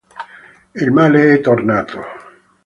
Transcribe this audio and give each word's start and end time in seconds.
Il 0.73 0.89
male 0.91 1.31
è 1.35 1.41
tornato. 1.41 2.01